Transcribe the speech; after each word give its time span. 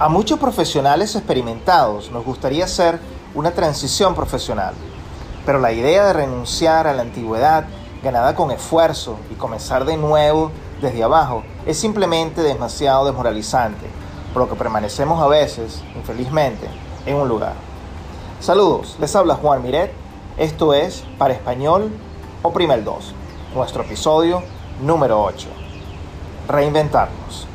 A 0.00 0.08
muchos 0.08 0.38
profesionales 0.38 1.16
experimentados 1.16 2.12
nos 2.12 2.24
gustaría 2.24 2.66
hacer 2.66 3.00
una 3.34 3.50
transición 3.50 4.14
profesional, 4.14 4.72
pero 5.44 5.58
la 5.58 5.72
idea 5.72 6.06
de 6.06 6.12
renunciar 6.12 6.86
a 6.86 6.92
la 6.92 7.02
antigüedad 7.02 7.64
ganada 8.00 8.36
con 8.36 8.52
esfuerzo 8.52 9.18
y 9.28 9.34
comenzar 9.34 9.84
de 9.84 9.96
nuevo 9.96 10.52
desde 10.80 11.02
abajo 11.02 11.42
es 11.66 11.80
simplemente 11.80 12.42
demasiado 12.42 13.06
desmoralizante, 13.06 13.86
por 14.32 14.42
lo 14.42 14.48
que 14.48 14.54
permanecemos 14.54 15.20
a 15.20 15.26
veces, 15.26 15.82
infelizmente, 15.96 16.68
en 17.04 17.16
un 17.16 17.28
lugar. 17.28 17.54
Saludos, 18.38 18.94
les 19.00 19.16
habla 19.16 19.34
Juan 19.34 19.64
Miret, 19.64 19.92
esto 20.36 20.74
es 20.74 21.02
Para 21.18 21.34
Español 21.34 21.90
o 22.44 22.52
Primer 22.52 22.84
2, 22.84 23.14
nuestro 23.52 23.82
episodio 23.82 24.44
número 24.80 25.20
8. 25.20 25.48
Reinventarnos. 26.46 27.48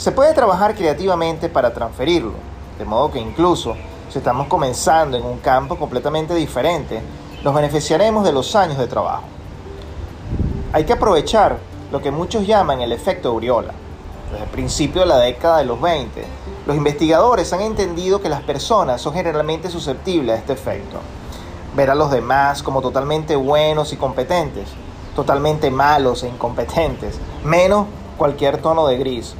Se 0.00 0.12
puede 0.12 0.32
trabajar 0.32 0.74
creativamente 0.74 1.50
para 1.50 1.74
transferirlo, 1.74 2.32
de 2.78 2.86
modo 2.86 3.10
que 3.10 3.18
incluso 3.18 3.76
si 4.08 4.16
estamos 4.16 4.46
comenzando 4.46 5.18
en 5.18 5.26
un 5.26 5.40
campo 5.40 5.76
completamente 5.76 6.34
diferente, 6.34 7.02
nos 7.44 7.54
beneficiaremos 7.54 8.24
de 8.24 8.32
los 8.32 8.56
años 8.56 8.78
de 8.78 8.86
trabajo. 8.86 9.24
Hay 10.72 10.84
que 10.84 10.94
aprovechar 10.94 11.58
lo 11.92 12.00
que 12.00 12.10
muchos 12.10 12.46
llaman 12.46 12.80
el 12.80 12.92
efecto 12.92 13.28
aureola. 13.28 13.74
Desde 14.32 14.44
el 14.44 14.50
principio 14.50 15.02
de 15.02 15.06
la 15.06 15.18
década 15.18 15.58
de 15.58 15.66
los 15.66 15.78
20, 15.78 16.24
los 16.66 16.78
investigadores 16.78 17.52
han 17.52 17.60
entendido 17.60 18.22
que 18.22 18.30
las 18.30 18.40
personas 18.40 19.02
son 19.02 19.12
generalmente 19.12 19.68
susceptibles 19.68 20.34
a 20.34 20.38
este 20.38 20.54
efecto. 20.54 20.96
Ver 21.76 21.90
a 21.90 21.94
los 21.94 22.10
demás 22.10 22.62
como 22.62 22.80
totalmente 22.80 23.36
buenos 23.36 23.92
y 23.92 23.98
competentes, 23.98 24.70
totalmente 25.14 25.70
malos 25.70 26.22
e 26.22 26.28
incompetentes, 26.28 27.18
menos 27.44 27.84
cualquier 28.16 28.62
tono 28.62 28.86
de 28.86 28.96
gris, 28.96 29.34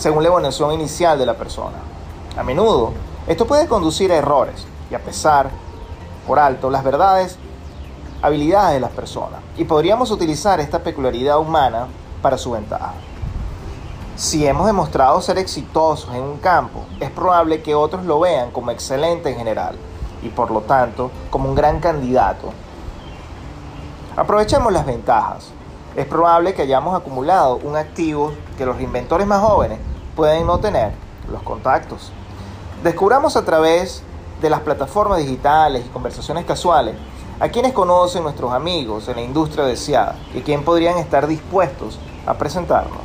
según 0.00 0.22
la 0.22 0.30
evaluación 0.30 0.72
inicial 0.72 1.18
de 1.18 1.26
la 1.26 1.34
persona. 1.34 1.76
A 2.34 2.42
menudo, 2.42 2.94
esto 3.26 3.46
puede 3.46 3.68
conducir 3.68 4.10
a 4.10 4.16
errores 4.16 4.66
y 4.90 4.94
a 4.94 5.04
pesar 5.04 5.50
por 6.26 6.38
alto 6.38 6.70
las 6.70 6.82
verdades, 6.82 7.36
habilidades 8.22 8.72
de 8.72 8.80
las 8.80 8.92
personas 8.92 9.40
y 9.58 9.64
podríamos 9.64 10.10
utilizar 10.10 10.58
esta 10.58 10.82
peculiaridad 10.82 11.38
humana 11.38 11.86
para 12.22 12.38
su 12.38 12.52
ventaja. 12.52 12.94
Si 14.16 14.46
hemos 14.46 14.66
demostrado 14.66 15.20
ser 15.20 15.36
exitosos 15.36 16.14
en 16.14 16.22
un 16.22 16.38
campo, 16.38 16.86
es 16.98 17.10
probable 17.10 17.60
que 17.60 17.74
otros 17.74 18.06
lo 18.06 18.20
vean 18.20 18.52
como 18.52 18.70
excelente 18.70 19.28
en 19.28 19.36
general 19.36 19.76
y 20.22 20.30
por 20.30 20.50
lo 20.50 20.62
tanto 20.62 21.10
como 21.28 21.46
un 21.46 21.54
gran 21.54 21.78
candidato. 21.78 22.54
Aprovechemos 24.16 24.72
las 24.72 24.86
ventajas. 24.86 25.50
Es 25.94 26.06
probable 26.06 26.54
que 26.54 26.62
hayamos 26.62 26.98
acumulado 26.98 27.56
un 27.56 27.76
activo 27.76 28.32
que 28.56 28.64
los 28.64 28.80
inventores 28.80 29.26
más 29.26 29.42
jóvenes 29.42 29.78
pueden 30.16 30.46
no 30.46 30.58
tener 30.58 30.92
los 31.30 31.42
contactos. 31.42 32.12
Descubramos 32.82 33.36
a 33.36 33.44
través 33.44 34.02
de 34.40 34.50
las 34.50 34.60
plataformas 34.60 35.18
digitales 35.18 35.84
y 35.84 35.88
conversaciones 35.90 36.44
casuales 36.44 36.96
a 37.38 37.48
quienes 37.48 37.72
conocen 37.72 38.22
nuestros 38.22 38.52
amigos 38.52 39.08
en 39.08 39.16
la 39.16 39.22
industria 39.22 39.64
deseada 39.64 40.16
y 40.34 40.40
quien 40.40 40.62
podrían 40.62 40.98
estar 40.98 41.26
dispuestos 41.26 41.98
a 42.26 42.34
presentarnos. 42.34 43.02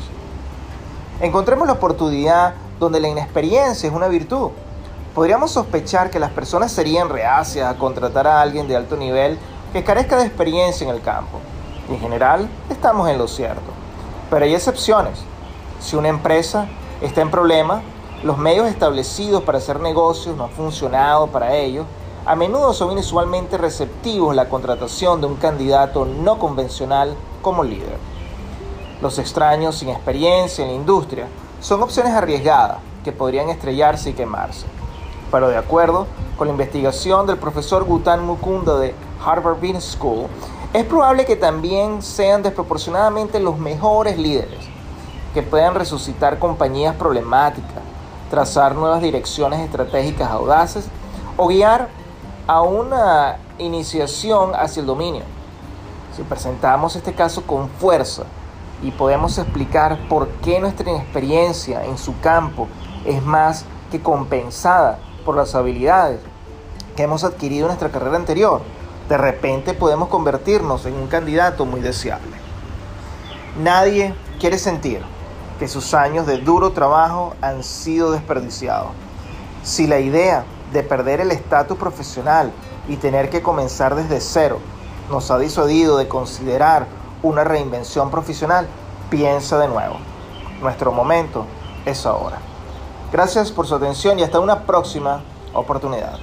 Encontremos 1.22 1.67
la 1.67 1.73
oportunidad 1.73 2.56
donde 2.80 3.00
la 3.00 3.08
inexperiencia 3.08 3.88
es 3.88 3.95
una 3.95 4.09
virtud. 4.09 4.52
Podríamos 5.14 5.52
sospechar 5.52 6.09
que 6.09 6.20
las 6.20 6.31
personas 6.31 6.73
serían 6.73 7.08
reacias 7.08 7.73
a 7.73 7.78
contratar 7.78 8.28
a 8.28 8.42
alguien 8.42 8.67
de 8.67 8.76
alto 8.76 8.98
nivel 8.98 9.39
que 9.72 9.83
carezca 9.83 10.17
de 10.17 10.26
experiencia 10.26 10.86
en 10.88 10.94
el 10.94 11.02
campo. 11.02 11.39
En 11.89 12.00
general 12.00 12.50
estamos 12.70 13.08
en 13.09 13.17
lo 13.17 13.30
cierto. 13.30 13.61
Pero 14.30 14.44
hay 14.44 14.53
excepciones. 14.53 15.20
Si 15.80 15.95
una 15.95 16.09
empresa 16.09 16.67
está 17.02 17.22
en 17.22 17.32
problema, 17.32 17.82
los 18.24 18.38
medios 18.38 18.67
establecidos 18.67 19.44
para 19.44 19.58
hacer 19.58 19.80
negocios 19.80 20.36
no 20.36 20.45
han 20.45 20.50
funcionado 20.52 21.28
para 21.28 21.56
ellos, 21.56 21.86
a 22.26 22.36
menudo 22.36 22.73
son 22.73 22.92
inusualmente 22.92 23.58
receptivos 23.58 24.32
a 24.32 24.36
la 24.36 24.50
contratación 24.50 25.22
de 25.22 25.28
un 25.28 25.36
candidato 25.36 26.05
no 26.05 26.39
convencional 26.39 27.16
como 27.42 27.64
líder. 27.64 27.98
Los 29.02 29.20
extraños 29.20 29.76
sin 29.76 29.89
experiencia 29.89 30.64
en 30.64 30.72
la 30.72 30.76
industria 30.76 31.28
son 31.60 31.84
opciones 31.84 32.14
arriesgadas 32.14 32.78
que 33.04 33.11
podrían 33.11 33.50
estrellarse 33.50 34.10
y 34.10 34.14
quemarse. 34.14 34.66
Pero 35.32 35.50
de 35.50 35.58
acuerdo 35.58 36.08
con 36.38 36.48
la 36.48 36.54
investigación 36.54 37.28
del 37.28 37.38
profesor 37.38 37.84
Gutan 37.84 38.26
Mukunda 38.26 38.78
de 38.80 38.95
Harvard 39.23 39.60
Business 39.60 39.95
School, 40.00 40.28
es 40.73 40.86
probable 40.86 41.26
que 41.26 41.36
también 41.36 42.02
sean 42.02 42.42
desproporcionadamente 42.42 43.39
los 43.39 43.60
mejores 43.60 44.17
líderes 44.17 44.74
que 45.36 45.44
puedan 45.44 45.76
resucitar 45.76 46.40
compañías 46.40 46.96
problemáticas, 46.96 47.84
trazar 48.30 48.73
nuevas 48.73 49.02
direcciones 49.02 49.60
estratégicas 49.60 50.32
audaces 50.32 50.86
o 51.36 51.48
guiar 51.50 51.90
a 52.48 52.62
una 52.62 53.36
iniciación 53.58 54.54
hacia 54.56 54.80
el 54.80 54.86
dominio. 54.86 55.23
Si 56.16 56.23
presentamos 56.23 56.96
este 56.96 57.12
caso 57.12 57.42
con 57.42 57.68
fuerza 57.68 58.23
y 58.82 58.92
podemos 58.92 59.38
explicar 59.38 60.08
por 60.08 60.30
qué 60.42 60.62
nuestra 60.62 60.90
inexperiencia 60.90 61.84
en 61.84 61.98
su 61.98 62.17
campo 62.22 62.70
es 63.04 63.22
más 63.22 63.66
que 63.92 64.02
compensada 64.02 65.00
por 65.26 65.36
las 65.36 65.54
habilidades 65.54 66.22
que 66.96 67.04
hemos 67.04 67.26
adquirido 67.26 67.66
en 67.66 67.72
nuestra 67.72 67.90
carrera 67.90 68.16
anterior, 68.16 68.62
de 69.10 69.17
repente 69.17 69.73
podemos 69.73 70.08
convertirnos 70.08 70.86
en 70.86 70.94
un 70.94 71.08
candidato 71.08 71.66
muy 71.66 71.82
deseable. 71.82 72.38
Nadie 73.62 74.16
quiere 74.40 74.58
sentir 74.58 75.02
que 75.60 75.67
sus 75.67 75.93
años 75.93 76.27
de 76.27 76.38
duro 76.38 76.71
trabajo 76.71 77.33
han 77.42 77.64
sido 77.64 78.11
desperdiciados. 78.11 78.89
Si 79.64 79.88
la 79.88 79.99
idea 79.99 80.45
de 80.73 80.83
perder 80.83 81.21
el 81.21 81.32
estatus 81.32 81.77
profesional 81.77 82.52
y 82.88 82.98
tener 82.98 83.30
que 83.30 83.42
comenzar 83.42 83.95
desde 83.95 84.20
cero 84.20 84.60
nos 85.10 85.32
ha 85.32 85.38
disuadido 85.38 85.98
de 85.98 86.08
considerar 86.08 86.88
una 87.23 87.43
reinvención 87.43 88.11
profesional, 88.11 88.67
piensa 89.10 89.58
de 89.58 89.67
nuevo. 89.67 89.98
Nuestro 90.61 90.92
momento 90.92 91.45
es 91.86 92.05
ahora. 92.05 92.39
Gracias 93.11 93.52
por 93.52 93.67
su 93.67 93.76
atención 93.76 94.20
y 94.20 94.23
hasta 94.23 94.39
una 94.39 94.61
próxima 94.61 95.22
oportunidad. 95.54 96.20